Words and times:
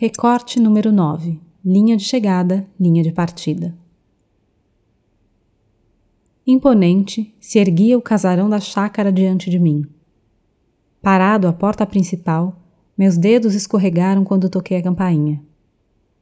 Recorte 0.00 0.60
número 0.60 0.92
9. 0.92 1.40
Linha 1.64 1.96
de 1.96 2.04
chegada, 2.04 2.64
linha 2.78 3.02
de 3.02 3.10
partida. 3.10 3.76
Imponente, 6.46 7.34
se 7.40 7.58
erguia 7.58 7.98
o 7.98 8.00
casarão 8.00 8.48
da 8.48 8.60
chácara 8.60 9.10
diante 9.10 9.50
de 9.50 9.58
mim. 9.58 9.84
Parado 11.02 11.48
à 11.48 11.52
porta 11.52 11.84
principal, 11.84 12.62
meus 12.96 13.18
dedos 13.18 13.56
escorregaram 13.56 14.22
quando 14.22 14.48
toquei 14.48 14.76
a 14.76 14.82
campainha. 14.84 15.42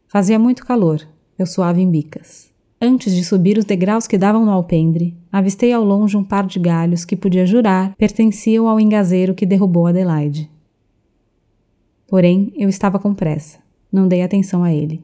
Fazia 0.09 0.39
muito 0.39 0.65
calor, 0.65 1.07
eu 1.39 1.45
suava 1.45 1.79
em 1.79 1.91
bicas. 1.91 2.51
Antes 2.81 3.15
de 3.15 3.23
subir 3.23 3.59
os 3.59 3.67
degraus 3.67 4.07
que 4.07 4.17
davam 4.17 4.47
no 4.47 4.53
alpendre, 4.53 5.15
avistei 5.31 5.75
ao 5.75 5.85
longe 5.85 6.17
um 6.17 6.25
par 6.25 6.47
de 6.47 6.59
galhos 6.59 7.05
que 7.05 7.15
podia 7.15 7.45
jurar 7.45 7.95
pertenciam 7.97 8.69
ao 8.71 8.81
engazeiro 8.81 9.35
que 9.35 9.45
derrubou 9.45 9.87
Adelaide. 9.87 10.51
Porém, 12.09 12.55
eu 12.57 12.71
estava 12.71 12.99
com 12.99 13.13
pressa 13.13 13.66
não 13.93 14.09
dei 14.09 14.23
atenção 14.23 14.63
a 14.63 14.73
ele. 14.73 15.03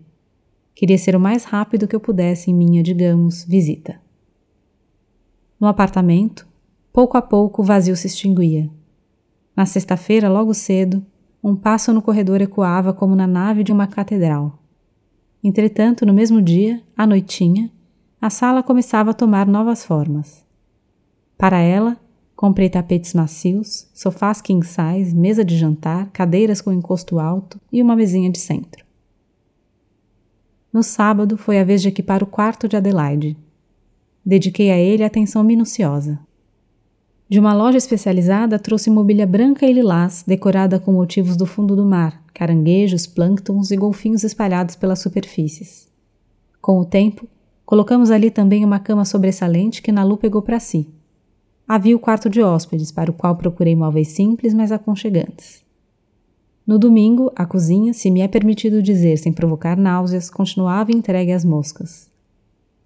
Queria 0.75 0.99
ser 0.99 1.15
o 1.15 1.21
mais 1.21 1.45
rápido 1.45 1.87
que 1.87 1.95
eu 1.95 2.01
pudesse 2.01 2.51
em 2.51 2.55
minha, 2.55 2.83
digamos, 2.83 3.45
visita. 3.45 4.01
No 5.61 5.67
apartamento, 5.67 6.47
pouco 6.93 7.17
a 7.17 7.23
pouco 7.23 7.63
o 7.63 7.65
vazio 7.65 7.95
se 7.97 8.07
extinguia. 8.07 8.71
Na 9.55 9.67
sexta-feira, 9.67 10.29
logo 10.29 10.55
cedo, 10.55 11.05
um 11.43 11.55
passo 11.55 11.93
no 11.93 12.03
corredor 12.03 12.41
ecoava 12.41 12.93
como 12.93 13.15
na 13.15 13.27
nave 13.27 13.63
de 13.63 13.73
uma 13.73 13.87
catedral. 13.87 14.59
Entretanto, 15.43 16.07
no 16.07 16.15
mesmo 16.15 16.41
dia, 16.41 16.83
à 16.97 17.07
noitinha, 17.07 17.71
a 18.21 18.31
sala 18.31 18.63
começava 18.63 19.11
a 19.11 19.15
tomar 19.15 19.47
novas 19.47 19.85
formas. 19.85 20.45
Para 21.37 21.59
ela, 21.59 21.97
Comprei 22.43 22.69
tapetes 22.69 23.15
macios, 23.15 23.87
sofás 23.95 24.41
king 24.41 24.67
size, 24.67 25.15
mesa 25.15 25.45
de 25.45 25.57
jantar, 25.57 26.11
cadeiras 26.11 26.61
com 26.61 26.73
encosto 26.73 27.21
alto 27.21 27.61
e 27.73 27.81
uma 27.81 27.95
mesinha 27.95 28.29
de 28.29 28.39
centro. 28.41 28.85
No 30.73 30.83
sábado 30.83 31.37
foi 31.37 31.61
a 31.61 31.65
vez 31.65 31.81
de 31.81 31.87
equipar 31.87 32.21
o 32.21 32.27
quarto 32.27 32.67
de 32.67 32.77
Adelaide. 32.77 33.37
Dediquei 34.27 34.73
a 34.73 34.77
ele 34.77 35.05
atenção 35.05 35.45
minuciosa. 35.45 36.19
De 37.29 37.39
uma 37.39 37.55
loja 37.55 37.79
especializada 37.79 38.59
trouxe 38.59 38.91
mobília 38.91 39.25
branca 39.25 39.65
e 39.65 39.73
lilás 39.73 40.25
decorada 40.27 40.81
com 40.81 40.91
motivos 40.91 41.37
do 41.37 41.47
fundo 41.47 41.77
do 41.77 41.87
mar, 41.87 42.25
caranguejos, 42.35 43.07
plânctons 43.07 43.71
e 43.71 43.77
golfinhos 43.77 44.25
espalhados 44.25 44.75
pelas 44.75 44.99
superfícies. 44.99 45.89
Com 46.61 46.81
o 46.81 46.85
tempo, 46.85 47.29
colocamos 47.65 48.11
ali 48.11 48.33
também 48.33 48.65
uma 48.65 48.81
cama 48.81 49.05
sobressalente 49.05 49.81
que 49.81 49.93
Nalu 49.93 50.17
pegou 50.17 50.43
para 50.43 50.59
si 50.59 50.89
havia 51.67 51.97
o 51.97 51.99
quarto 51.99 52.29
de 52.29 52.43
hóspedes, 52.43 52.93
para 52.93 53.11
o 53.11 53.15
qual 53.15 53.37
procurei 53.37 53.75
móveis 53.75 54.09
simples, 54.09 54.53
mas 54.55 54.73
aconchegantes. 54.73 55.63
No 56.67 56.79
domingo, 56.79 57.33
a 57.35 57.45
cozinha, 57.45 57.93
se 57.93 58.11
me 58.11 58.21
é 58.21 58.29
permitido 58.29 58.83
dizer 58.83 59.17
sem 59.17 59.33
provocar 59.33 59.77
náuseas, 59.77 60.31
continuava 60.31 60.93
entregue 60.93 61.33
às 61.33 61.45
moscas. 61.45 62.09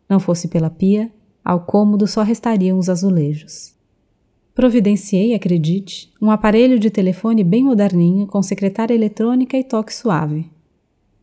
Não 0.08 0.18
fosse 0.18 0.48
pela 0.48 0.70
pia, 0.70 1.10
ao 1.44 1.60
cômodo 1.60 2.06
só 2.06 2.22
restariam 2.22 2.78
os 2.78 2.88
azulejos. 2.88 3.74
Providenciei, 4.54 5.34
acredite, 5.34 6.10
um 6.20 6.30
aparelho 6.30 6.78
de 6.78 6.88
telefone 6.88 7.44
bem 7.44 7.62
moderninho 7.62 8.26
com 8.26 8.42
secretária 8.42 8.94
eletrônica 8.94 9.56
e 9.58 9.62
toque 9.62 9.92
suave. 9.92 10.50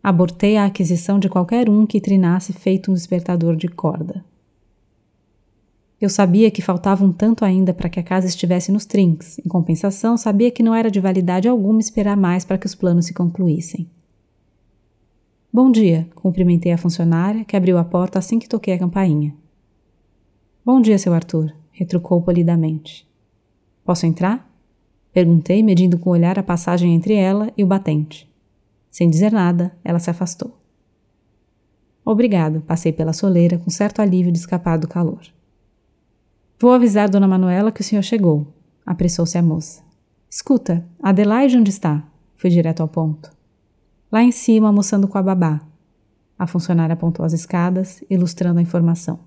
Abortei 0.03 0.55
a 0.55 0.65
aquisição 0.65 1.17
de 1.17 1.27
qualquer 1.27 1.69
um 1.69 1.85
que 1.85 1.99
trinasse 1.99 2.53
feito 2.53 2.91
um 2.91 2.93
despertador 2.93 3.55
de 3.55 3.67
corda. 3.67 4.23
Eu 6.03 6.09
sabia 6.09 6.51
que 6.51 6.61
faltava 6.61 7.05
um 7.05 7.13
tanto 7.13 7.45
ainda 7.45 7.73
para 7.73 7.87
que 7.87 7.97
a 7.97 8.03
casa 8.03 8.27
estivesse 8.27 8.73
nos 8.73 8.85
trinques. 8.85 9.39
Em 9.39 9.47
compensação, 9.47 10.17
sabia 10.17 10.51
que 10.51 10.61
não 10.61 10.75
era 10.75 10.91
de 10.91 10.99
validade 10.99 11.47
alguma 11.47 11.79
esperar 11.79 12.17
mais 12.17 12.43
para 12.43 12.57
que 12.57 12.65
os 12.65 12.75
planos 12.75 13.05
se 13.05 13.13
concluíssem. 13.13 13.89
Bom 15.49 15.71
dia, 15.71 16.05
cumprimentei 16.13 16.73
a 16.73 16.77
funcionária, 16.77 17.45
que 17.45 17.55
abriu 17.55 17.77
a 17.77 17.85
porta 17.85 18.19
assim 18.19 18.37
que 18.37 18.49
toquei 18.49 18.73
a 18.73 18.77
campainha. 18.77 19.33
Bom 20.65 20.81
dia, 20.81 20.99
seu 20.99 21.13
Arthur, 21.13 21.55
retrucou 21.71 22.21
polidamente. 22.21 23.09
Posso 23.85 24.05
entrar? 24.05 24.45
Perguntei, 25.13 25.63
medindo 25.63 25.97
com 25.97 26.09
o 26.09 26.13
olhar 26.13 26.37
a 26.37 26.43
passagem 26.43 26.93
entre 26.93 27.13
ela 27.13 27.49
e 27.57 27.63
o 27.63 27.67
batente. 27.67 28.29
Sem 28.91 29.09
dizer 29.09 29.31
nada, 29.31 29.73
ela 29.85 29.99
se 29.99 30.09
afastou. 30.09 30.59
Obrigado, 32.03 32.59
passei 32.59 32.91
pela 32.91 33.13
soleira 33.13 33.57
com 33.57 33.69
certo 33.69 34.01
alívio 34.01 34.33
de 34.33 34.39
escapar 34.39 34.77
do 34.77 34.85
calor. 34.85 35.21
Vou 36.63 36.71
avisar 36.71 37.09
Dona 37.09 37.27
Manuela 37.27 37.73
que 37.73 37.81
o 37.81 37.83
senhor 37.83 38.03
chegou, 38.03 38.47
apressou-se 38.85 39.37
a 39.37 39.43
moça. 39.43 39.83
Escuta, 40.29 40.85
Adelaide 41.01 41.57
onde 41.57 41.69
está? 41.69 42.01
Fui 42.37 42.49
direto 42.49 42.79
ao 42.79 42.87
ponto. 42.87 43.29
Lá 44.09 44.23
em 44.23 44.31
cima, 44.31 44.67
almoçando 44.67 45.05
com 45.05 45.17
a 45.17 45.21
babá. 45.21 45.59
A 46.39 46.47
funcionária 46.47 46.93
apontou 46.93 47.25
as 47.25 47.33
escadas, 47.33 48.01
ilustrando 48.09 48.59
a 48.59 48.61
informação. 48.61 49.19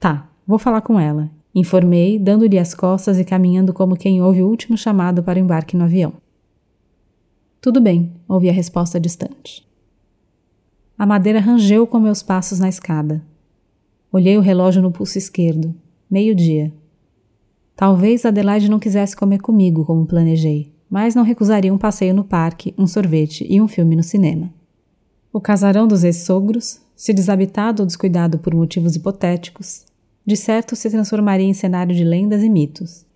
Tá, 0.00 0.26
vou 0.46 0.58
falar 0.58 0.80
com 0.80 0.98
ela. 0.98 1.30
Informei, 1.54 2.18
dando-lhe 2.18 2.58
as 2.58 2.72
costas 2.72 3.18
e 3.18 3.26
caminhando 3.26 3.74
como 3.74 3.94
quem 3.94 4.22
ouve 4.22 4.42
o 4.42 4.48
último 4.48 4.74
chamado 4.74 5.22
para 5.22 5.38
o 5.38 5.42
embarque 5.42 5.76
no 5.76 5.84
avião. 5.84 6.14
Tudo 7.60 7.78
bem, 7.78 8.10
ouvi 8.26 8.48
a 8.48 8.54
resposta 8.54 8.98
distante. 8.98 9.68
A 10.96 11.04
madeira 11.04 11.40
rangeu 11.40 11.86
com 11.86 12.00
meus 12.00 12.22
passos 12.22 12.58
na 12.58 12.70
escada. 12.70 13.22
Olhei 14.10 14.38
o 14.38 14.40
relógio 14.40 14.80
no 14.80 14.90
pulso 14.90 15.18
esquerdo 15.18 15.74
meio-dia. 16.12 16.70
Talvez 17.74 18.26
Adelaide 18.26 18.70
não 18.70 18.78
quisesse 18.78 19.16
comer 19.16 19.40
comigo 19.40 19.82
como 19.86 20.04
planejei, 20.04 20.70
mas 20.90 21.14
não 21.14 21.22
recusaria 21.22 21.72
um 21.72 21.78
passeio 21.78 22.14
no 22.14 22.22
parque, 22.22 22.74
um 22.76 22.86
sorvete 22.86 23.46
e 23.48 23.62
um 23.62 23.66
filme 23.66 23.96
no 23.96 24.02
cinema. 24.02 24.52
O 25.32 25.40
casarão 25.40 25.88
dos 25.88 26.04
ex-sogros, 26.04 26.82
se 26.94 27.14
desabitado 27.14 27.82
ou 27.82 27.86
descuidado 27.86 28.38
por 28.38 28.54
motivos 28.54 28.94
hipotéticos, 28.94 29.86
de 30.24 30.36
certo 30.36 30.76
se 30.76 30.90
transformaria 30.90 31.46
em 31.46 31.54
cenário 31.54 31.96
de 31.96 32.04
lendas 32.04 32.42
e 32.42 32.50
mitos. 32.50 33.06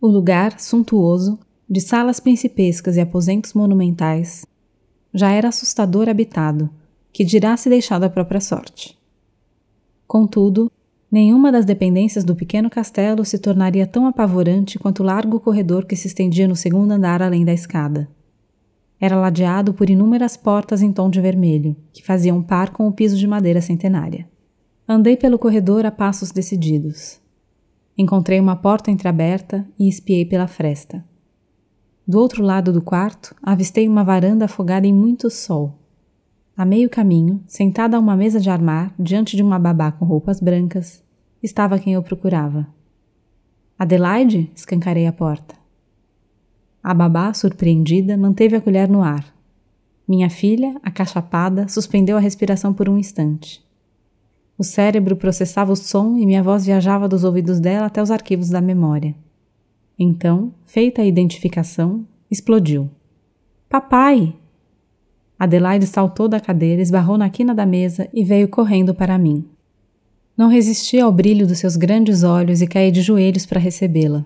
O 0.00 0.06
lugar, 0.06 0.58
suntuoso, 0.58 1.38
de 1.68 1.82
salas 1.82 2.18
principescas 2.20 2.96
e 2.96 3.02
aposentos 3.02 3.52
monumentais, 3.52 4.46
já 5.12 5.30
era 5.30 5.48
assustador 5.48 6.08
habitado, 6.08 6.70
que 7.12 7.22
dirá 7.22 7.54
se 7.58 7.68
deixado 7.68 8.04
à 8.04 8.08
própria 8.08 8.40
sorte. 8.40 8.96
Contudo, 10.06 10.70
Nenhuma 11.16 11.50
das 11.50 11.64
dependências 11.64 12.24
do 12.24 12.36
pequeno 12.36 12.68
castelo 12.68 13.24
se 13.24 13.38
tornaria 13.38 13.86
tão 13.86 14.06
apavorante 14.06 14.78
quanto 14.78 15.02
o 15.02 15.06
largo 15.06 15.40
corredor 15.40 15.86
que 15.86 15.96
se 15.96 16.08
estendia 16.08 16.46
no 16.46 16.54
segundo 16.54 16.92
andar 16.92 17.22
além 17.22 17.42
da 17.42 17.54
escada. 17.54 18.06
Era 19.00 19.16
ladeado 19.16 19.72
por 19.72 19.88
inúmeras 19.88 20.36
portas 20.36 20.82
em 20.82 20.92
tom 20.92 21.08
de 21.08 21.18
vermelho, 21.18 21.74
que 21.90 22.04
faziam 22.04 22.42
par 22.42 22.68
com 22.68 22.86
o 22.86 22.92
piso 22.92 23.16
de 23.16 23.26
madeira 23.26 23.62
centenária. 23.62 24.28
Andei 24.86 25.16
pelo 25.16 25.38
corredor 25.38 25.86
a 25.86 25.90
passos 25.90 26.30
decididos. 26.30 27.18
Encontrei 27.96 28.38
uma 28.38 28.54
porta 28.54 28.90
entreaberta 28.90 29.66
e 29.78 29.88
espiei 29.88 30.26
pela 30.26 30.46
fresta. 30.46 31.02
Do 32.06 32.18
outro 32.18 32.44
lado 32.44 32.74
do 32.74 32.82
quarto, 32.82 33.34
avistei 33.42 33.88
uma 33.88 34.04
varanda 34.04 34.44
afogada 34.44 34.86
em 34.86 34.92
muito 34.92 35.30
sol, 35.30 35.78
a 36.54 36.64
meio 36.64 36.88
caminho, 36.88 37.42
sentada 37.46 37.96
a 37.96 38.00
uma 38.00 38.16
mesa 38.16 38.38
de 38.38 38.48
armar, 38.48 38.94
diante 38.98 39.34
de 39.34 39.42
uma 39.42 39.58
babá 39.58 39.92
com 39.92 40.06
roupas 40.06 40.40
brancas, 40.40 41.05
estava 41.46 41.78
quem 41.78 41.94
eu 41.94 42.02
procurava. 42.02 42.66
Adelaide? 43.78 44.50
escancarei 44.54 45.06
a 45.06 45.12
porta. 45.12 45.54
A 46.82 46.92
babá, 46.92 47.32
surpreendida, 47.32 48.16
manteve 48.16 48.56
a 48.56 48.60
colher 48.60 48.88
no 48.88 49.02
ar. 49.02 49.24
Minha 50.06 50.28
filha, 50.28 50.76
acachapada, 50.82 51.68
suspendeu 51.68 52.16
a 52.16 52.20
respiração 52.20 52.74
por 52.74 52.88
um 52.88 52.98
instante. 52.98 53.64
O 54.58 54.64
cérebro 54.64 55.16
processava 55.16 55.72
o 55.72 55.76
som 55.76 56.16
e 56.16 56.26
minha 56.26 56.42
voz 56.42 56.66
viajava 56.66 57.08
dos 57.08 57.22
ouvidos 57.24 57.60
dela 57.60 57.86
até 57.86 58.02
os 58.02 58.10
arquivos 58.10 58.48
da 58.48 58.60
memória. 58.60 59.14
Então, 59.98 60.52
feita 60.64 61.02
a 61.02 61.06
identificação, 61.06 62.04
explodiu. 62.30 62.90
Papai! 63.68 64.34
Adelaide 65.38 65.86
saltou 65.86 66.28
da 66.28 66.40
cadeira, 66.40 66.82
esbarrou 66.82 67.18
na 67.18 67.28
quina 67.30 67.54
da 67.54 67.66
mesa 67.66 68.08
e 68.12 68.24
veio 68.24 68.48
correndo 68.48 68.94
para 68.94 69.18
mim. 69.18 69.44
Não 70.36 70.48
resisti 70.48 71.00
ao 71.00 71.10
brilho 71.10 71.46
dos 71.46 71.58
seus 71.58 71.76
grandes 71.76 72.22
olhos 72.22 72.60
e 72.60 72.66
caí 72.66 72.90
de 72.90 73.00
joelhos 73.00 73.46
para 73.46 73.58
recebê-la. 73.58 74.22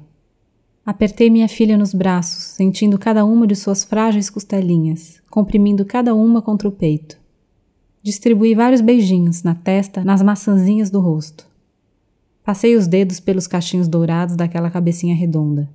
Apertei 0.84 1.30
minha 1.30 1.48
filha 1.48 1.78
nos 1.78 1.94
braços, 1.94 2.42
sentindo 2.42 2.98
cada 2.98 3.24
uma 3.24 3.46
de 3.46 3.54
suas 3.54 3.84
frágeis 3.84 4.28
costelinhas, 4.28 5.22
comprimindo 5.30 5.84
cada 5.84 6.12
uma 6.12 6.42
contra 6.42 6.66
o 6.66 6.72
peito. 6.72 7.16
Distribuí 8.02 8.56
vários 8.56 8.80
beijinhos 8.80 9.44
na 9.44 9.54
testa, 9.54 10.02
nas 10.02 10.20
maçãzinhas 10.20 10.90
do 10.90 11.00
rosto. 11.00 11.46
Passei 12.42 12.74
os 12.74 12.88
dedos 12.88 13.20
pelos 13.20 13.46
cachinhos 13.46 13.86
dourados 13.86 14.34
daquela 14.34 14.70
cabecinha 14.70 15.14
redonda. 15.14 15.70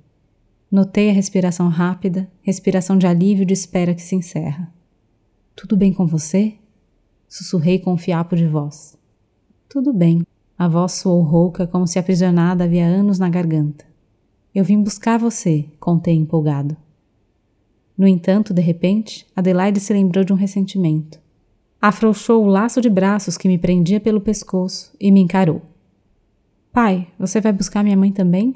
Notei 0.70 1.08
a 1.08 1.14
respiração 1.14 1.68
rápida, 1.68 2.28
respiração 2.42 2.98
de 2.98 3.06
alívio 3.06 3.46
de 3.46 3.54
espera 3.54 3.94
que 3.94 4.02
se 4.02 4.14
encerra. 4.14 4.70
Tudo 5.54 5.78
bem 5.78 5.94
com 5.94 6.06
você? 6.06 6.54
Sussurrei 7.26 7.78
com 7.78 7.94
um 7.94 7.96
fiapo 7.96 8.36
de 8.36 8.46
voz. 8.46 8.98
Tudo 9.68 9.92
bem. 9.92 10.24
A 10.56 10.68
voz 10.68 10.92
soou 10.92 11.22
rouca, 11.22 11.66
como 11.66 11.86
se 11.86 11.98
aprisionada 11.98 12.64
havia 12.64 12.86
anos 12.86 13.18
na 13.18 13.28
garganta. 13.28 13.84
Eu 14.54 14.64
vim 14.64 14.80
buscar 14.82 15.18
você, 15.18 15.66
contei 15.80 16.14
empolgado. 16.14 16.76
No 17.98 18.06
entanto, 18.06 18.54
de 18.54 18.62
repente, 18.62 19.26
Adelaide 19.34 19.80
se 19.80 19.92
lembrou 19.92 20.24
de 20.24 20.32
um 20.32 20.36
ressentimento. 20.36 21.20
Afrouxou 21.80 22.44
o 22.44 22.46
laço 22.46 22.80
de 22.80 22.88
braços 22.88 23.36
que 23.36 23.48
me 23.48 23.58
prendia 23.58 24.00
pelo 24.00 24.20
pescoço 24.20 24.94
e 25.00 25.10
me 25.10 25.20
encarou. 25.20 25.60
Pai, 26.72 27.08
você 27.18 27.40
vai 27.40 27.52
buscar 27.52 27.82
minha 27.82 27.96
mãe 27.96 28.12
também? 28.12 28.54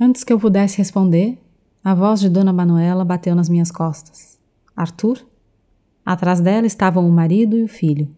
Antes 0.00 0.24
que 0.24 0.32
eu 0.32 0.38
pudesse 0.38 0.78
responder, 0.78 1.38
a 1.84 1.94
voz 1.94 2.20
de 2.20 2.28
Dona 2.28 2.52
Manuela 2.52 3.04
bateu 3.04 3.34
nas 3.34 3.48
minhas 3.48 3.70
costas. 3.70 4.38
Arthur? 4.74 5.24
Atrás 6.04 6.40
dela 6.40 6.66
estavam 6.66 7.06
o 7.06 7.12
marido 7.12 7.56
e 7.56 7.62
o 7.62 7.68
filho. 7.68 8.08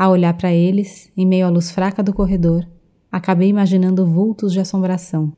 Ao 0.00 0.12
olhar 0.12 0.32
para 0.32 0.50
eles, 0.50 1.12
em 1.14 1.26
meio 1.26 1.46
à 1.46 1.50
luz 1.50 1.70
fraca 1.70 2.02
do 2.02 2.14
corredor, 2.14 2.66
acabei 3.12 3.50
imaginando 3.50 4.06
vultos 4.06 4.50
de 4.50 4.58
assombração. 4.58 5.30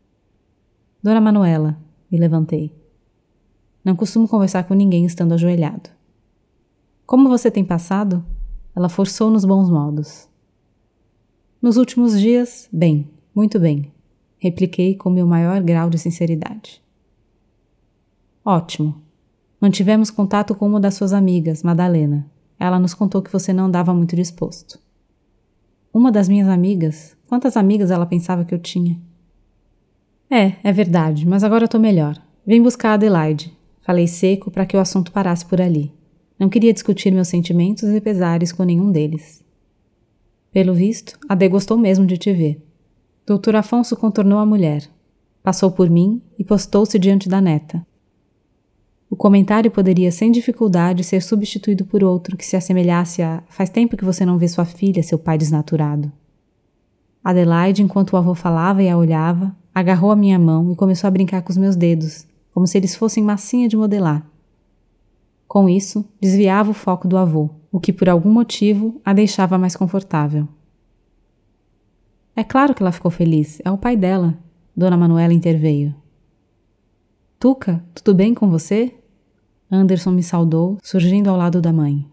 Dona 1.03 1.21
Manuela, 1.21 1.77
me 2.09 2.17
levantei. 2.17 2.73
Não 3.85 3.97
costumo 3.97 4.29
conversar 4.29 4.63
com 4.63 4.75
ninguém 4.75 5.05
estando 5.05 5.35
ajoelhado. 5.35 5.91
Como 7.05 7.29
você 7.29 7.51
tem 7.51 7.65
passado? 7.65 8.25
Ela 8.73 8.89
forçou 8.89 9.33
nos 9.33 9.45
bons 9.45 9.69
modos. 9.69 10.29
Nos 11.61 11.77
últimos 11.77 12.21
dias, 12.21 12.69
bem, 12.73 13.11
muito 13.35 13.59
bem, 13.59 13.93
repliquei 14.39 14.95
com 14.95 15.11
meu 15.11 15.27
maior 15.27 15.61
grau 15.61 15.91
de 15.91 15.99
sinceridade. 15.99 16.81
Ótimo. 18.45 19.03
Mantivemos 19.61 20.09
contato 20.09 20.55
com 20.55 20.69
uma 20.69 20.79
das 20.79 20.95
suas 20.95 21.13
amigas, 21.13 21.65
Madalena. 21.65 22.31
Ela 22.63 22.79
nos 22.79 22.95
contou 22.95 23.21
que 23.21 23.33
você 23.33 23.53
não 23.53 23.65
andava 23.65 23.93
muito 23.93 24.15
disposto. 24.15 24.79
Uma 25.93 26.13
das 26.13 26.29
minhas 26.29 26.47
amigas? 26.47 27.17
Quantas 27.27 27.57
amigas 27.57 27.91
ela 27.91 28.07
pensava 28.07 28.45
que 28.45 28.55
eu 28.55 28.59
tinha? 28.61 29.01
É, 30.31 30.53
é 30.63 30.73
verdade, 30.73 31.27
mas 31.27 31.43
agora 31.43 31.65
eu 31.65 31.69
tô 31.69 31.81
melhor. 31.81 32.17
Vem 32.47 32.63
buscar 32.63 32.91
a 32.91 32.95
Adelaide. 32.95 33.53
Falei 33.81 34.07
seco 34.07 34.49
para 34.49 34.65
que 34.65 34.77
o 34.77 34.81
assunto 34.81 35.11
parasse 35.11 35.45
por 35.45 35.61
ali. 35.61 35.93
Não 36.39 36.49
queria 36.49 36.73
discutir 36.73 37.11
meus 37.11 37.27
sentimentos 37.27 37.83
e 37.83 38.01
pesares 38.01 38.53
com 38.53 38.63
nenhum 38.63 38.93
deles. 38.93 39.45
Pelo 40.53 40.73
visto, 40.73 41.19
Ade 41.29 41.49
gostou 41.49 41.77
mesmo 41.77 42.07
de 42.07 42.17
te 42.17 42.33
ver. 42.33 42.65
Doutor 43.27 43.57
Afonso 43.57 43.97
contornou 43.97 44.39
a 44.39 44.47
mulher. 44.47 44.89
Passou 45.43 45.73
por 45.73 45.91
mim 45.91 46.23
e 46.39 46.45
postou-se 46.45 46.97
diante 46.97 47.29
da 47.29 47.41
neta. 47.41 47.85
O 49.13 49.17
comentário 49.17 49.71
poderia 49.71 50.11
sem 50.11 50.33
dificuldade 50.33 51.05
ser 51.05 51.21
substituído 51.21 51.85
por 51.85 52.03
outro 52.03 52.35
que 52.35 52.47
se 52.47 52.57
assemelhasse 52.57 53.21
a 53.21 53.43
faz 53.47 53.69
tempo 53.69 53.95
que 53.95 54.07
você 54.07 54.25
não 54.25 54.39
vê 54.39 54.49
sua 54.49 54.65
filha, 54.65 55.03
seu 55.03 55.19
pai 55.19 55.37
desnaturado. 55.37 56.11
Adelaide, 57.23 57.83
enquanto 57.83 58.15
o 58.15 58.17
avô 58.17 58.35
falava 58.35 58.83
e 58.83 58.89
a 58.89 58.97
olhava, 58.97 59.55
agarrou 59.75 60.11
a 60.11 60.17
minha 60.17 60.39
mão 60.39 60.73
e 60.73 60.77
começou 60.77 61.07
a 61.09 61.11
brincar 61.11 61.43
com 61.43 61.51
os 61.51 61.59
meus 61.59 61.77
dedos, 61.77 62.27
como 62.55 62.67
se 62.67 62.79
eles 62.79 62.95
fossem 62.95 63.23
massinha 63.23 63.69
de 63.69 63.77
modelar. 63.77 64.27
Com 65.47 65.69
isso, 65.69 66.07
desviava 66.19 66.71
o 66.71 66.75
foco 66.75 67.07
do 67.07 67.19
avô, 67.19 67.51
o 67.71 67.79
que 67.79 67.93
por 67.93 68.09
algum 68.09 68.33
motivo 68.33 68.99
a 69.05 69.13
deixava 69.13 69.59
mais 69.59 69.77
confortável. 69.77 70.49
É 72.35 72.43
claro 72.43 72.75
que 72.75 72.83
ela 72.83 72.93
ficou 72.93 73.11
feliz, 73.11 73.61
é 73.63 73.71
o 73.71 73.77
pai 73.77 73.95
dela. 73.95 74.39
Dona 74.75 74.97
Manuela 74.97 75.35
interveio. 75.35 75.95
Tuca, 77.39 77.85
tudo 77.93 78.15
bem 78.15 78.33
com 78.33 78.49
você? 78.49 78.95
Anderson 79.75 80.11
me 80.11 80.23
saudou, 80.23 80.77
surgindo 80.83 81.31
ao 81.31 81.37
lado 81.39 81.59
da 81.59 81.73
mãe. 81.73 82.07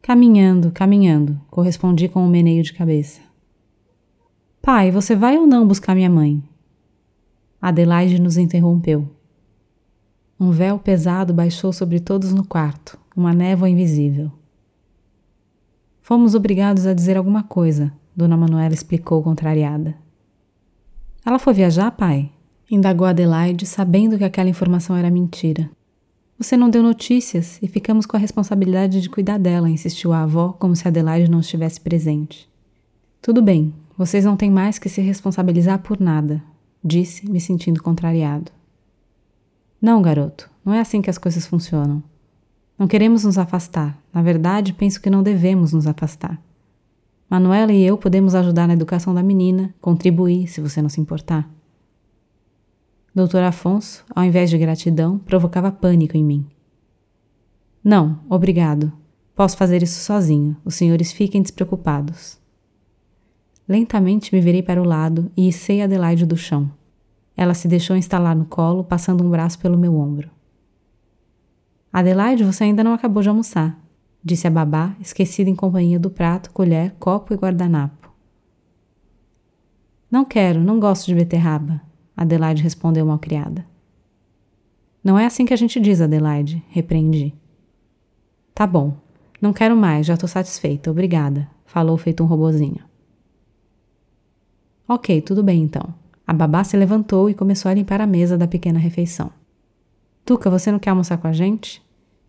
Caminhando, 0.00 0.70
caminhando, 0.70 1.40
correspondi 1.50 2.08
com 2.08 2.24
um 2.24 2.28
meneio 2.28 2.62
de 2.62 2.72
cabeça. 2.72 3.20
Pai, 4.62 4.92
você 4.92 5.16
vai 5.16 5.36
ou 5.36 5.48
não 5.48 5.66
buscar 5.66 5.96
minha 5.96 6.08
mãe? 6.08 6.40
Adelaide 7.60 8.20
nos 8.20 8.36
interrompeu. 8.36 9.10
Um 10.38 10.52
véu 10.52 10.78
pesado 10.78 11.34
baixou 11.34 11.72
sobre 11.72 11.98
todos 11.98 12.32
no 12.32 12.46
quarto, 12.46 12.96
uma 13.16 13.34
névoa 13.34 13.68
invisível. 13.68 14.30
Fomos 16.00 16.36
obrigados 16.36 16.86
a 16.86 16.94
dizer 16.94 17.16
alguma 17.16 17.42
coisa, 17.42 17.92
Dona 18.14 18.36
Manuela 18.36 18.74
explicou 18.74 19.24
contrariada. 19.24 19.96
Ela 21.26 21.40
foi 21.40 21.52
viajar, 21.52 21.90
pai? 21.90 22.30
Indagou 22.70 23.08
Adelaide, 23.08 23.66
sabendo 23.66 24.16
que 24.16 24.24
aquela 24.24 24.48
informação 24.48 24.94
era 24.94 25.10
mentira. 25.10 25.68
Você 26.38 26.56
não 26.56 26.70
deu 26.70 26.84
notícias 26.84 27.58
e 27.60 27.66
ficamos 27.66 28.06
com 28.06 28.16
a 28.16 28.20
responsabilidade 28.20 29.00
de 29.00 29.10
cuidar 29.10 29.38
dela, 29.38 29.68
insistiu 29.68 30.12
a 30.12 30.22
avó, 30.22 30.52
como 30.52 30.76
se 30.76 30.86
Adelaide 30.86 31.28
não 31.28 31.40
estivesse 31.40 31.80
presente. 31.80 32.48
Tudo 33.20 33.42
bem, 33.42 33.74
vocês 33.96 34.24
não 34.24 34.36
têm 34.36 34.48
mais 34.48 34.78
que 34.78 34.88
se 34.88 35.00
responsabilizar 35.00 35.80
por 35.80 35.98
nada, 35.98 36.40
disse, 36.82 37.28
me 37.28 37.40
sentindo 37.40 37.82
contrariado. 37.82 38.52
Não, 39.82 40.00
garoto, 40.00 40.48
não 40.64 40.72
é 40.72 40.78
assim 40.78 41.02
que 41.02 41.10
as 41.10 41.18
coisas 41.18 41.44
funcionam. 41.44 42.00
Não 42.78 42.86
queremos 42.86 43.24
nos 43.24 43.36
afastar. 43.36 44.00
Na 44.14 44.22
verdade, 44.22 44.72
penso 44.72 45.00
que 45.00 45.10
não 45.10 45.24
devemos 45.24 45.72
nos 45.72 45.88
afastar. 45.88 46.40
Manuela 47.28 47.72
e 47.72 47.82
eu 47.82 47.98
podemos 47.98 48.36
ajudar 48.36 48.68
na 48.68 48.74
educação 48.74 49.12
da 49.12 49.24
menina, 49.24 49.74
contribuir, 49.80 50.46
se 50.46 50.60
você 50.60 50.80
não 50.80 50.88
se 50.88 51.00
importar. 51.00 51.50
Doutor 53.18 53.42
Afonso, 53.42 54.04
ao 54.14 54.22
invés 54.22 54.48
de 54.48 54.56
gratidão, 54.56 55.18
provocava 55.18 55.72
pânico 55.72 56.16
em 56.16 56.22
mim. 56.22 56.46
Não, 57.82 58.20
obrigado. 58.30 58.92
Posso 59.34 59.56
fazer 59.56 59.82
isso 59.82 59.98
sozinho. 59.98 60.56
Os 60.64 60.76
senhores 60.76 61.10
fiquem 61.10 61.42
despreocupados. 61.42 62.38
Lentamente 63.68 64.32
me 64.32 64.40
virei 64.40 64.62
para 64.62 64.80
o 64.80 64.86
lado 64.86 65.32
e 65.36 65.48
içei 65.48 65.82
Adelaide 65.82 66.24
do 66.24 66.36
chão. 66.36 66.70
Ela 67.36 67.54
se 67.54 67.66
deixou 67.66 67.96
instalar 67.96 68.36
no 68.36 68.44
colo, 68.44 68.84
passando 68.84 69.24
um 69.24 69.30
braço 69.30 69.58
pelo 69.58 69.76
meu 69.76 69.96
ombro. 69.96 70.30
Adelaide, 71.92 72.44
você 72.44 72.62
ainda 72.62 72.84
não 72.84 72.92
acabou 72.92 73.20
de 73.20 73.28
almoçar, 73.28 73.76
disse 74.22 74.46
a 74.46 74.50
babá, 74.50 74.94
esquecida 75.00 75.50
em 75.50 75.56
companhia 75.56 75.98
do 75.98 76.08
prato, 76.08 76.52
colher, 76.52 76.94
copo 77.00 77.34
e 77.34 77.36
guardanapo. 77.36 78.12
Não 80.08 80.24
quero, 80.24 80.60
não 80.60 80.78
gosto 80.78 81.06
de 81.06 81.16
beterraba, 81.16 81.87
Adelaide 82.18 82.64
respondeu 82.64 83.06
malcriada. 83.06 83.64
Não 85.04 85.16
é 85.16 85.24
assim 85.24 85.46
que 85.46 85.54
a 85.54 85.56
gente 85.56 85.78
diz, 85.78 86.00
Adelaide, 86.00 86.60
repreendi. 86.68 87.32
Tá 88.52 88.66
bom, 88.66 88.96
não 89.40 89.52
quero 89.52 89.76
mais, 89.76 90.04
já 90.04 90.14
estou 90.14 90.28
satisfeita, 90.28 90.90
obrigada, 90.90 91.48
falou 91.64 91.96
feito 91.96 92.24
um 92.24 92.26
robozinho. 92.26 92.80
Ok, 94.88 95.22
tudo 95.22 95.44
bem 95.44 95.62
então. 95.62 95.94
A 96.26 96.32
babá 96.32 96.64
se 96.64 96.76
levantou 96.76 97.30
e 97.30 97.34
começou 97.34 97.70
a 97.70 97.74
limpar 97.74 98.00
a 98.00 98.06
mesa 98.06 98.36
da 98.36 98.48
pequena 98.48 98.80
refeição. 98.80 99.30
Tuca, 100.24 100.50
você 100.50 100.72
não 100.72 100.80
quer 100.80 100.90
almoçar 100.90 101.18
com 101.18 101.28
a 101.28 101.32
gente? 101.32 101.80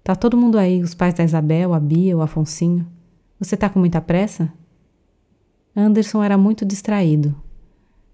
Tá 0.03 0.15
todo 0.15 0.38
mundo 0.38 0.60
aí, 0.60 0.84
os 0.84 0.93
pais 0.93 1.15
da 1.15 1.24
Isabel, 1.24 1.74
a 1.74 1.79
Bia, 1.79 2.15
o 2.15 2.22
Afonsinho. 2.22 2.86
Você 3.39 3.58
tá 3.58 3.67
com 3.67 3.79
muita 3.79 4.00
pressa? 4.00 4.53
Anderson 5.75 6.22
era 6.22 6.38
muito 6.38 6.63
distraído. 6.63 7.36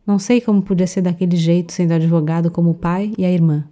Não 0.06 0.20
sei 0.20 0.40
como 0.40 0.62
podia 0.62 0.86
ser 0.86 1.02
daquele 1.02 1.36
jeito 1.36 1.74
sendo 1.74 1.94
advogado 1.94 2.52
como 2.52 2.70
o 2.72 2.76
pai 2.76 3.14
e 3.18 3.26
a 3.26 3.32
irmã. 3.32 3.68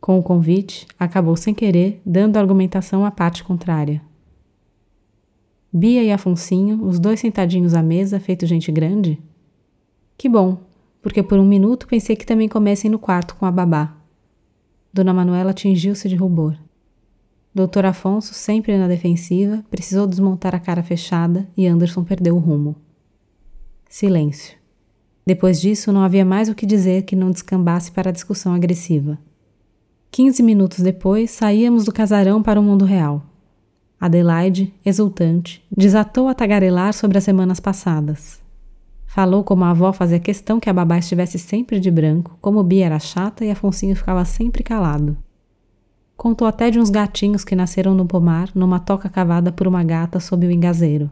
Com 0.00 0.18
o 0.18 0.22
convite, 0.22 0.86
acabou 0.98 1.36
sem 1.36 1.52
querer 1.52 2.00
dando 2.06 2.36
argumentação 2.36 3.04
à 3.04 3.10
parte 3.10 3.42
contrária. 3.42 4.02
Bia 5.72 6.02
e 6.02 6.12
Afonsinho, 6.12 6.84
os 6.84 6.98
dois 7.00 7.18
sentadinhos 7.20 7.74
à 7.74 7.82
mesa, 7.82 8.20
feito 8.20 8.46
gente 8.46 8.70
grande? 8.70 9.18
Que 10.18 10.28
bom, 10.28 10.58
porque 11.00 11.22
por 11.22 11.38
um 11.38 11.46
minuto 11.46 11.86
pensei 11.86 12.14
que 12.14 12.26
também 12.26 12.48
comessem 12.48 12.90
no 12.90 12.98
quarto 12.98 13.34
com 13.34 13.46
a 13.46 13.50
babá. 13.50 13.96
Dona 14.92 15.14
Manuela 15.14 15.54
tingiu-se 15.54 16.08
de 16.08 16.14
rubor. 16.14 16.56
Doutor 17.54 17.84
Afonso, 17.84 18.32
sempre 18.32 18.78
na 18.78 18.86
defensiva, 18.86 19.64
precisou 19.70 20.06
desmontar 20.06 20.54
a 20.54 20.60
cara 20.60 20.82
fechada 20.82 21.48
e 21.56 21.66
Anderson 21.66 22.04
perdeu 22.04 22.36
o 22.36 22.38
rumo. 22.38 22.76
Silêncio. 23.88 24.61
Depois 25.26 25.60
disso, 25.60 25.92
não 25.92 26.02
havia 26.02 26.24
mais 26.24 26.48
o 26.48 26.54
que 26.54 26.66
dizer 26.66 27.02
que 27.02 27.16
não 27.16 27.30
descambasse 27.30 27.92
para 27.92 28.10
a 28.10 28.12
discussão 28.12 28.54
agressiva. 28.54 29.18
Quinze 30.10 30.42
minutos 30.42 30.80
depois, 30.80 31.30
saíamos 31.30 31.84
do 31.84 31.92
casarão 31.92 32.42
para 32.42 32.60
o 32.60 32.62
mundo 32.62 32.84
real. 32.84 33.24
Adelaide, 34.00 34.74
exultante, 34.84 35.64
desatou 35.74 36.28
a 36.28 36.34
tagarelar 36.34 36.92
sobre 36.92 37.18
as 37.18 37.24
semanas 37.24 37.60
passadas, 37.60 38.42
Falou 39.14 39.44
como 39.44 39.62
a 39.64 39.68
avó 39.68 39.92
fazia 39.92 40.18
questão 40.18 40.58
que 40.58 40.70
a 40.70 40.72
babá 40.72 40.96
estivesse 40.96 41.38
sempre 41.38 41.78
de 41.78 41.90
branco, 41.90 42.38
como 42.40 42.62
Bia 42.62 42.86
era 42.86 42.98
chata 42.98 43.44
e 43.44 43.50
Afonsinho 43.50 43.94
ficava 43.94 44.24
sempre 44.24 44.62
calado. 44.62 45.18
Contou 46.16 46.48
até 46.48 46.70
de 46.70 46.80
uns 46.80 46.88
gatinhos 46.88 47.44
que 47.44 47.54
nasceram 47.54 47.94
no 47.94 48.06
pomar, 48.06 48.48
numa 48.54 48.80
toca 48.80 49.10
cavada 49.10 49.52
por 49.52 49.68
uma 49.68 49.84
gata 49.84 50.18
sob 50.18 50.46
o 50.46 50.50
engazeiro. 50.50 51.10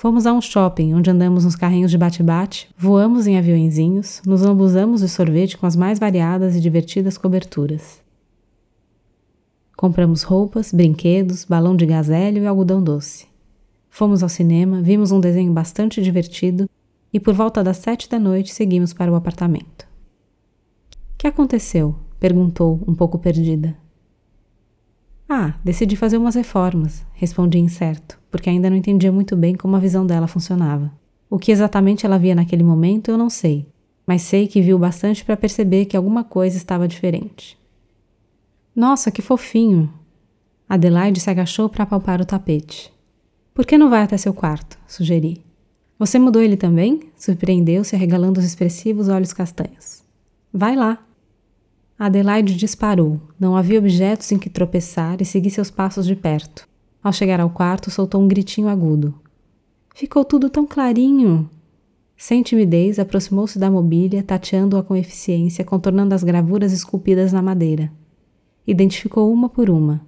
Fomos 0.00 0.26
a 0.26 0.32
um 0.32 0.40
shopping 0.40 0.94
onde 0.94 1.10
andamos 1.10 1.44
nos 1.44 1.56
carrinhos 1.56 1.90
de 1.90 1.98
bate-bate, 1.98 2.70
voamos 2.78 3.26
em 3.26 3.36
aviõezinhos, 3.36 4.22
nos 4.24 4.42
lambuzamos 4.42 5.00
de 5.00 5.08
sorvete 5.08 5.58
com 5.58 5.66
as 5.66 5.74
mais 5.74 5.98
variadas 5.98 6.54
e 6.54 6.60
divertidas 6.60 7.18
coberturas. 7.18 8.00
Compramos 9.76 10.22
roupas, 10.22 10.72
brinquedos, 10.72 11.44
balão 11.44 11.74
de 11.74 11.84
gazélio 11.84 12.44
e 12.44 12.46
algodão 12.46 12.80
doce. 12.80 13.26
Fomos 13.90 14.22
ao 14.22 14.28
cinema, 14.28 14.80
vimos 14.80 15.10
um 15.10 15.18
desenho 15.18 15.52
bastante 15.52 16.00
divertido 16.00 16.70
e 17.12 17.18
por 17.18 17.34
volta 17.34 17.64
das 17.64 17.78
sete 17.78 18.08
da 18.08 18.20
noite 18.20 18.54
seguimos 18.54 18.92
para 18.92 19.10
o 19.10 19.16
apartamento. 19.16 19.84
Que 21.18 21.26
aconteceu? 21.26 21.96
perguntou, 22.20 22.80
um 22.86 22.94
pouco 22.94 23.18
perdida. 23.18 23.76
Ah, 25.28 25.54
decidi 25.62 25.94
fazer 25.94 26.16
umas 26.16 26.34
reformas, 26.34 27.04
respondi 27.12 27.58
incerto, 27.58 28.18
porque 28.30 28.48
ainda 28.48 28.70
não 28.70 28.76
entendia 28.76 29.12
muito 29.12 29.36
bem 29.36 29.54
como 29.54 29.76
a 29.76 29.78
visão 29.78 30.06
dela 30.06 30.26
funcionava. 30.26 30.90
O 31.28 31.38
que 31.38 31.52
exatamente 31.52 32.06
ela 32.06 32.18
via 32.18 32.34
naquele 32.34 32.62
momento 32.62 33.10
eu 33.10 33.18
não 33.18 33.28
sei, 33.28 33.66
mas 34.06 34.22
sei 34.22 34.48
que 34.48 34.62
viu 34.62 34.78
bastante 34.78 35.22
para 35.22 35.36
perceber 35.36 35.84
que 35.84 35.96
alguma 35.96 36.24
coisa 36.24 36.56
estava 36.56 36.88
diferente. 36.88 37.58
Nossa, 38.74 39.10
que 39.10 39.20
fofinho! 39.20 39.92
Adelaide 40.66 41.20
se 41.20 41.28
agachou 41.28 41.68
para 41.68 41.84
palpar 41.84 42.20
o 42.20 42.24
tapete. 42.24 42.90
Por 43.52 43.66
que 43.66 43.76
não 43.76 43.90
vai 43.90 44.02
até 44.02 44.16
seu 44.16 44.32
quarto? 44.32 44.78
sugeri. 44.86 45.44
Você 45.98 46.18
mudou 46.18 46.40
ele 46.40 46.56
também? 46.56 47.10
surpreendeu-se, 47.16 47.94
arregalando 47.96 48.38
os 48.38 48.46
expressivos 48.46 49.08
olhos 49.08 49.32
castanhos. 49.32 50.02
Vai 50.52 50.76
lá. 50.76 50.98
Adelaide 51.98 52.54
disparou. 52.54 53.20
Não 53.40 53.56
havia 53.56 53.80
objetos 53.80 54.30
em 54.30 54.38
que 54.38 54.48
tropeçar 54.48 55.20
e 55.20 55.24
segui 55.24 55.50
seus 55.50 55.68
passos 55.68 56.06
de 56.06 56.14
perto. 56.14 56.68
Ao 57.02 57.12
chegar 57.12 57.40
ao 57.40 57.50
quarto, 57.50 57.90
soltou 57.90 58.22
um 58.22 58.28
gritinho 58.28 58.68
agudo. 58.68 59.14
Ficou 59.94 60.24
tudo 60.24 60.48
tão 60.48 60.64
clarinho! 60.64 61.50
Sem 62.16 62.42
timidez, 62.42 62.98
aproximou-se 62.98 63.58
da 63.58 63.70
mobília, 63.70 64.22
tateando-a 64.22 64.82
com 64.82 64.94
eficiência, 64.94 65.64
contornando 65.64 66.14
as 66.14 66.22
gravuras 66.22 66.72
esculpidas 66.72 67.32
na 67.32 67.42
madeira. 67.42 67.90
Identificou 68.66 69.32
uma 69.32 69.48
por 69.48 69.68
uma. 69.68 70.00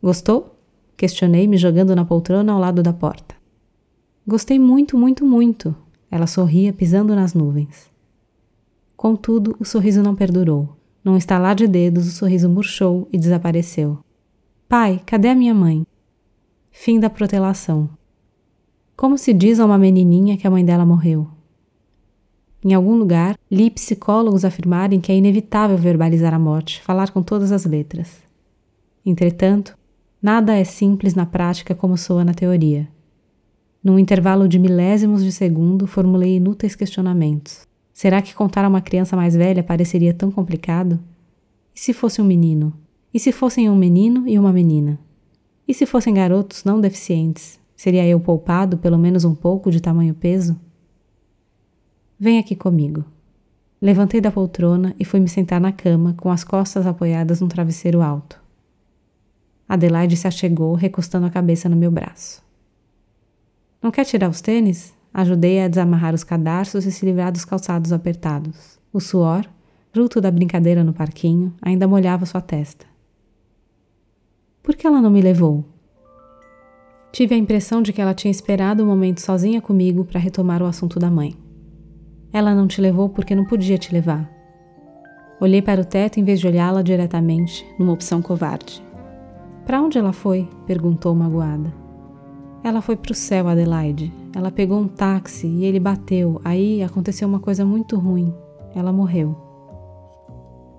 Gostou? 0.00 0.56
Questionei, 0.96 1.48
me 1.48 1.56
jogando 1.56 1.96
na 1.96 2.04
poltrona 2.04 2.52
ao 2.52 2.60
lado 2.60 2.82
da 2.82 2.92
porta. 2.92 3.34
Gostei 4.26 4.58
muito, 4.58 4.96
muito, 4.96 5.24
muito. 5.24 5.74
Ela 6.08 6.28
sorria, 6.28 6.72
pisando 6.72 7.14
nas 7.16 7.34
nuvens. 7.34 7.90
Contudo, 8.96 9.56
o 9.58 9.64
sorriso 9.64 10.02
não 10.02 10.14
perdurou. 10.14 10.76
Num 11.04 11.16
estalar 11.16 11.54
de 11.54 11.66
dedos, 11.66 12.06
o 12.06 12.12
sorriso 12.12 12.48
murchou 12.48 13.08
e 13.12 13.18
desapareceu. 13.18 13.98
Pai, 14.68 15.00
cadê 15.04 15.28
a 15.28 15.34
minha 15.34 15.52
mãe? 15.52 15.84
Fim 16.70 17.00
da 17.00 17.10
protelação. 17.10 17.90
Como 18.96 19.18
se 19.18 19.32
diz 19.32 19.58
a 19.58 19.66
uma 19.66 19.76
menininha 19.78 20.36
que 20.36 20.46
a 20.46 20.50
mãe 20.50 20.64
dela 20.64 20.86
morreu? 20.86 21.26
Em 22.64 22.72
algum 22.72 22.94
lugar, 22.94 23.36
li 23.50 23.68
psicólogos 23.68 24.44
afirmarem 24.44 25.00
que 25.00 25.10
é 25.10 25.16
inevitável 25.16 25.76
verbalizar 25.76 26.32
a 26.32 26.38
morte, 26.38 26.80
falar 26.82 27.10
com 27.10 27.20
todas 27.20 27.50
as 27.50 27.64
letras. 27.64 28.22
Entretanto, 29.04 29.76
nada 30.22 30.56
é 30.56 30.62
simples 30.62 31.16
na 31.16 31.26
prática 31.26 31.74
como 31.74 31.98
soa 31.98 32.24
na 32.24 32.32
teoria. 32.32 32.88
Num 33.82 33.98
intervalo 33.98 34.46
de 34.46 34.60
milésimos 34.60 35.24
de 35.24 35.32
segundo, 35.32 35.88
formulei 35.88 36.36
inúteis 36.36 36.76
questionamentos. 36.76 37.66
Será 38.02 38.20
que 38.20 38.34
contar 38.34 38.64
a 38.64 38.68
uma 38.68 38.80
criança 38.80 39.14
mais 39.14 39.36
velha 39.36 39.62
pareceria 39.62 40.12
tão 40.12 40.28
complicado? 40.28 40.98
E 41.72 41.78
se 41.78 41.92
fosse 41.92 42.20
um 42.20 42.24
menino? 42.24 42.76
E 43.14 43.20
se 43.20 43.30
fossem 43.30 43.70
um 43.70 43.76
menino 43.76 44.26
e 44.26 44.36
uma 44.40 44.52
menina? 44.52 44.98
E 45.68 45.72
se 45.72 45.86
fossem 45.86 46.12
garotos 46.12 46.64
não 46.64 46.80
deficientes? 46.80 47.60
Seria 47.76 48.04
eu 48.04 48.18
poupado 48.18 48.76
pelo 48.76 48.98
menos 48.98 49.24
um 49.24 49.36
pouco 49.36 49.70
de 49.70 49.80
tamanho 49.80 50.14
peso? 50.14 50.58
Vem 52.18 52.40
aqui 52.40 52.56
comigo. 52.56 53.04
Levantei 53.80 54.20
da 54.20 54.32
poltrona 54.32 54.96
e 54.98 55.04
fui 55.04 55.20
me 55.20 55.28
sentar 55.28 55.60
na 55.60 55.70
cama 55.70 56.12
com 56.14 56.28
as 56.28 56.42
costas 56.42 56.88
apoiadas 56.88 57.40
num 57.40 57.46
travesseiro 57.46 58.02
alto. 58.02 58.36
Adelaide 59.68 60.16
se 60.16 60.26
achegou, 60.26 60.74
recostando 60.74 61.26
a 61.26 61.30
cabeça 61.30 61.68
no 61.68 61.76
meu 61.76 61.92
braço. 61.92 62.42
Não 63.80 63.92
quer 63.92 64.04
tirar 64.04 64.28
os 64.28 64.40
tênis? 64.40 64.92
Ajudei 65.12 65.62
a 65.62 65.68
desamarrar 65.68 66.14
os 66.14 66.24
cadarços 66.24 66.86
e 66.86 66.92
se 66.92 67.04
livrar 67.04 67.30
dos 67.30 67.44
calçados 67.44 67.92
apertados. 67.92 68.78
O 68.92 69.00
suor, 69.00 69.46
fruto 69.92 70.20
da 70.20 70.30
brincadeira 70.30 70.82
no 70.82 70.92
parquinho, 70.92 71.52
ainda 71.60 71.86
molhava 71.86 72.24
sua 72.24 72.40
testa. 72.40 72.86
Por 74.62 74.74
que 74.74 74.86
ela 74.86 75.02
não 75.02 75.10
me 75.10 75.20
levou? 75.20 75.64
Tive 77.12 77.34
a 77.34 77.38
impressão 77.38 77.82
de 77.82 77.92
que 77.92 78.00
ela 78.00 78.14
tinha 78.14 78.30
esperado 78.30 78.82
o 78.82 78.86
um 78.86 78.88
momento 78.88 79.20
sozinha 79.20 79.60
comigo 79.60 80.04
para 80.04 80.18
retomar 80.18 80.62
o 80.62 80.66
assunto 80.66 80.98
da 80.98 81.10
mãe. 81.10 81.36
Ela 82.32 82.54
não 82.54 82.66
te 82.66 82.80
levou 82.80 83.10
porque 83.10 83.34
não 83.34 83.44
podia 83.44 83.76
te 83.76 83.92
levar. 83.92 84.30
Olhei 85.38 85.60
para 85.60 85.82
o 85.82 85.84
teto 85.84 86.18
em 86.18 86.24
vez 86.24 86.40
de 86.40 86.46
olhá-la 86.46 86.80
diretamente, 86.80 87.66
numa 87.78 87.92
opção 87.92 88.22
covarde. 88.22 88.82
Para 89.66 89.82
onde 89.82 89.98
ela 89.98 90.12
foi? 90.12 90.48
perguntou 90.66 91.14
magoada. 91.14 91.70
Ela 92.64 92.80
foi 92.80 92.96
para 92.96 93.12
o 93.12 93.14
céu, 93.14 93.48
Adelaide. 93.48 94.21
Ela 94.34 94.50
pegou 94.50 94.78
um 94.78 94.88
táxi 94.88 95.46
e 95.46 95.64
ele 95.64 95.78
bateu. 95.78 96.40
Aí 96.44 96.82
aconteceu 96.82 97.28
uma 97.28 97.40
coisa 97.40 97.64
muito 97.64 97.98
ruim. 97.98 98.32
Ela 98.74 98.92
morreu. 98.92 99.36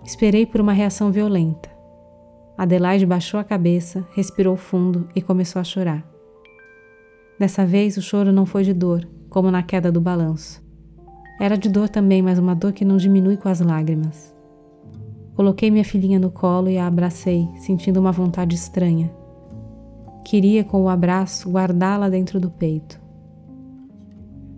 Esperei 0.03 0.45
por 0.45 0.59
uma 0.59 0.73
reação 0.73 1.11
violenta. 1.11 1.69
Adelaide 2.57 3.05
baixou 3.05 3.39
a 3.39 3.43
cabeça, 3.43 4.05
respirou 4.13 4.55
fundo 4.55 5.07
e 5.15 5.21
começou 5.21 5.59
a 5.59 5.63
chorar. 5.63 6.05
Dessa 7.39 7.65
vez 7.65 7.97
o 7.97 8.01
choro 8.01 8.31
não 8.31 8.45
foi 8.45 8.63
de 8.63 8.73
dor, 8.73 9.07
como 9.29 9.49
na 9.49 9.63
queda 9.63 9.91
do 9.91 10.01
balanço. 10.01 10.63
Era 11.39 11.57
de 11.57 11.69
dor 11.69 11.89
também, 11.89 12.21
mas 12.21 12.37
uma 12.37 12.55
dor 12.55 12.73
que 12.73 12.85
não 12.85 12.97
diminui 12.97 13.37
com 13.37 13.49
as 13.49 13.59
lágrimas. 13.59 14.33
Coloquei 15.35 15.71
minha 15.71 15.83
filhinha 15.83 16.19
no 16.19 16.29
colo 16.29 16.69
e 16.69 16.77
a 16.77 16.85
abracei, 16.85 17.49
sentindo 17.57 17.99
uma 17.99 18.11
vontade 18.11 18.55
estranha. 18.55 19.11
Queria, 20.23 20.63
com 20.63 20.83
o 20.83 20.89
abraço, 20.89 21.49
guardá-la 21.49 22.07
dentro 22.07 22.39
do 22.39 22.51
peito. 22.51 23.02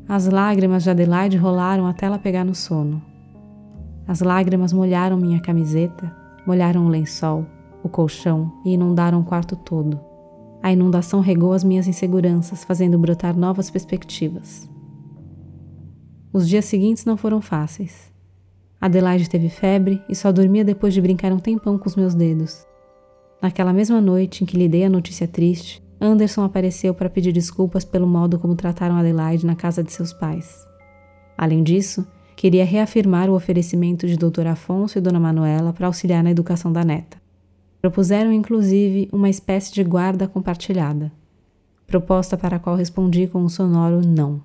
As 0.07 0.27
lágrimas 0.27 0.83
de 0.83 0.89
Adelaide 0.91 1.35
rolaram 1.35 1.87
até 1.87 2.05
ela 2.05 2.19
pegar 2.19 2.43
no 2.43 2.53
sono. 2.53 3.01
As 4.07 4.21
lágrimas 4.21 4.71
molharam 4.71 5.17
minha 5.17 5.39
camiseta, 5.39 6.15
molharam 6.45 6.85
o 6.85 6.89
lençol, 6.89 7.45
o 7.81 7.89
colchão 7.89 8.51
e 8.63 8.73
inundaram 8.73 9.21
o 9.21 9.23
quarto 9.23 9.55
todo. 9.55 9.99
A 10.61 10.71
inundação 10.71 11.21
regou 11.21 11.53
as 11.53 11.63
minhas 11.63 11.87
inseguranças, 11.87 12.63
fazendo 12.63 12.99
brotar 12.99 13.35
novas 13.35 13.69
perspectivas. 13.71 14.69
Os 16.31 16.47
dias 16.47 16.65
seguintes 16.65 17.05
não 17.05 17.17
foram 17.17 17.41
fáceis. 17.41 18.13
Adelaide 18.79 19.29
teve 19.29 19.49
febre 19.49 20.01
e 20.07 20.15
só 20.15 20.31
dormia 20.31 20.63
depois 20.63 20.93
de 20.93 21.01
brincar 21.01 21.31
um 21.31 21.39
tempão 21.39 21.77
com 21.77 21.87
os 21.87 21.95
meus 21.95 22.13
dedos. 22.13 22.65
Naquela 23.41 23.73
mesma 23.73 23.99
noite 23.99 24.43
em 24.43 24.47
que 24.47 24.57
lhe 24.57 24.67
dei 24.67 24.85
a 24.85 24.89
notícia 24.89 25.27
triste, 25.27 25.84
Anderson 25.99 26.43
apareceu 26.43 26.93
para 26.93 27.09
pedir 27.09 27.31
desculpas 27.31 27.85
pelo 27.85 28.07
modo 28.07 28.37
como 28.37 28.55
trataram 28.55 28.97
Adelaide 28.97 29.45
na 29.45 29.55
casa 29.55 29.83
de 29.83 29.91
seus 29.91 30.11
pais. 30.11 30.67
Além 31.37 31.63
disso, 31.63 32.05
queria 32.35 32.65
reafirmar 32.65 33.29
o 33.29 33.33
oferecimento 33.33 34.05
de 34.07 34.17
Dr. 34.17 34.47
Afonso 34.47 34.97
e 34.97 35.01
Dona 35.01 35.19
Manuela 35.19 35.73
para 35.73 35.87
auxiliar 35.87 36.23
na 36.23 36.31
educação 36.31 36.71
da 36.71 36.83
neta. 36.83 37.17
Propuseram 37.81 38.31
inclusive 38.31 39.09
uma 39.11 39.29
espécie 39.29 39.73
de 39.73 39.83
guarda 39.83 40.27
compartilhada, 40.27 41.11
proposta 41.85 42.35
para 42.35 42.57
a 42.57 42.59
qual 42.59 42.75
respondi 42.75 43.27
com 43.27 43.41
um 43.43 43.49
sonoro 43.49 44.01
não. 44.05 44.41